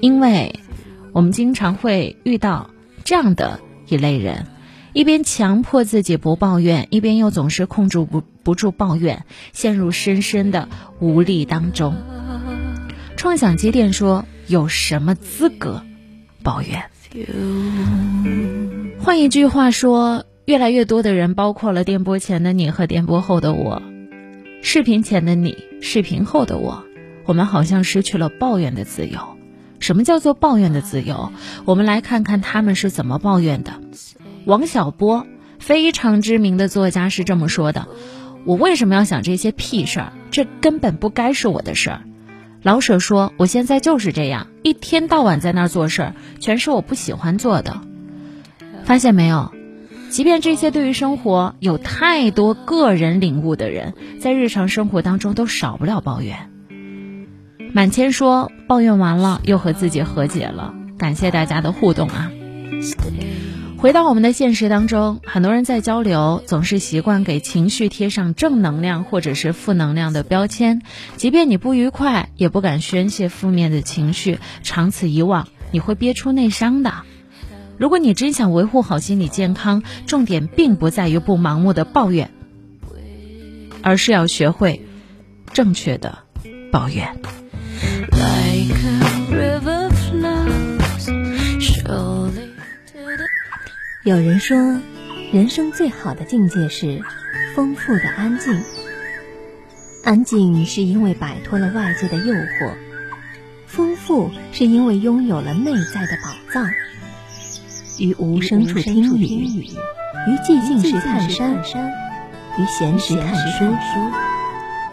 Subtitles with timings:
[0.00, 0.60] 因为
[1.12, 2.70] 我们经常会遇到
[3.04, 4.46] 这样的一类人，
[4.92, 10.68] 一边强迫自己不抱怨，一边又总是控制不不住抱怨，陷入深深的
[11.00, 11.96] 无力当中。
[13.16, 15.82] 创想机电说：“有什么资格
[16.42, 16.84] 抱怨？”
[19.00, 23.82] 换一句话说，越来越多的人，包括了电波前的你和电波后的我，
[24.62, 26.84] 视频前的你，视频后的我，
[27.24, 29.35] 我们好像失去了抱怨的自由。
[29.86, 31.30] 什么叫做抱怨的自由？
[31.64, 33.74] 我们来看看他们是怎么抱怨的。
[34.44, 35.28] 王小波，
[35.60, 37.86] 非常知名的作家是这么说的
[38.44, 40.12] ：“我为什么要想这些屁事儿？
[40.32, 42.00] 这根本不该是我的事儿。”
[42.64, 47.80] 老舍说：“我现在就是这样，一天到晚在那儿做事儿，全是我不喜欢做的。
[48.82, 49.52] 发现没有？
[50.10, 56.50] 即便这些对于生活有太多个人领悟的人，在日常生活当中都少不了抱怨。”
[57.76, 62.32] 满谦说：“抱怨完了，又和自己和解了。”感谢大家的互动啊！
[63.76, 70.80] 回到我们的现实当中，很多人在交流，总是习惯给情绪贴上正能量或者是负能量的标签。
[71.18, 76.94] 即便你不愉快，也不敢宣泄负面的情绪，长此以往，你会憋出内伤的。
[77.76, 82.30] 如果你真想维护好心理健康，重点并不在于不盲目的抱怨，
[83.82, 84.80] 而是要学会
[85.52, 86.20] 正确的
[86.72, 87.14] 抱怨。
[94.04, 94.56] 有人说，
[95.32, 97.02] 人生最好的境界是
[97.56, 98.62] 丰富的安静。
[100.04, 102.72] 安静是因为摆脱了外界的诱惑，
[103.66, 106.70] 丰富是因为拥有了内在的宝藏。
[107.98, 113.74] 于无声处听雨，于寂静时看山，于闲时看书，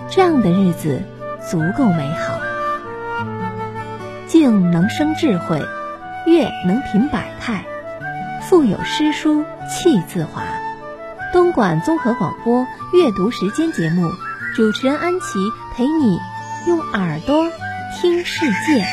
[0.10, 1.04] 这样的日子
[1.52, 2.53] 足够美好。
[4.44, 5.58] 静能生智慧，
[6.26, 7.64] 乐能品百态。
[8.42, 10.44] 腹有诗书气自华。
[11.32, 14.12] 东莞综合广播阅读时间节目，
[14.54, 15.40] 主持人安琪
[15.74, 16.20] 陪你
[16.68, 17.50] 用耳朵
[17.96, 18.84] 听世界。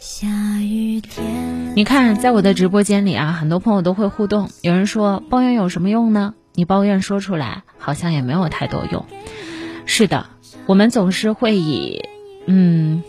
[0.00, 0.26] 下
[0.58, 4.50] 雨天，你看，在我的直播间里啊，很多朋友都会互动。
[4.62, 6.34] 有人说抱怨有什么用呢？
[6.54, 9.06] 你抱怨说出来，好像也没有太多用。
[9.86, 10.26] 是的，
[10.66, 12.02] 我们总是会以
[12.46, 13.04] 嗯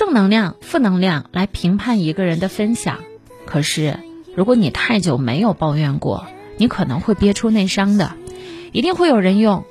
[0.00, 3.00] 正能量、负能量来评判一个人的分享。
[3.44, 3.98] 可是，
[4.34, 8.12] 如果你太久没有抱怨过，你可能会憋出内伤的。
[8.72, 9.66] 一定会有人用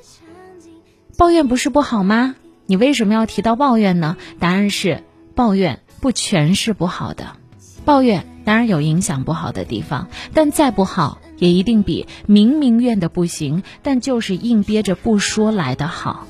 [1.17, 2.35] 抱怨不是不好吗？
[2.67, 4.17] 你为什么要提到抱怨呢？
[4.37, 5.03] 答案是，
[5.33, 7.35] 抱怨不全是不好的。
[7.83, 16.27] 抱怨当然有影响不好的地方，但再不好，也一定比明明怨的不行，但就是硬憋着不说来的好。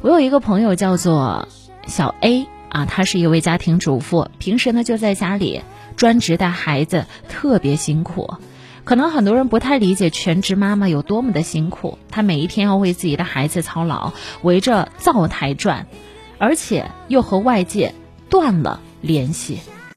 [0.00, 1.46] 我有一个朋友叫做
[1.86, 5.62] 小 A 啊，她是一位家庭主妇，平时呢就在家里。
[5.94, 8.34] 专职带孩子特别辛苦，
[8.82, 11.98] 可能很多人不太理解全职妈妈有多么的辛苦。
[12.08, 15.86] 她每一天要为自己的孩子操劳，围着灶台转，
[16.38, 17.94] 而且又和外界
[18.30, 19.58] 断了联系。